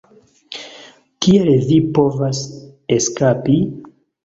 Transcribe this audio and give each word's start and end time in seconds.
Kiel 1.25 1.51
vi 1.67 1.79
povas 1.99 2.41
eskapi?" 2.99 3.61